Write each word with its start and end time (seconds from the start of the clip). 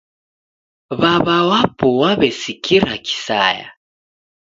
W'aw'a 0.99 1.37
wapo 1.49 1.87
waw'esikira 2.01 2.93
kisaya 3.05 3.67